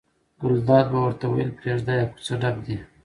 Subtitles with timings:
[0.41, 2.77] ګلداد به ورته ویل پرېږده یې کوڅه ډب دي.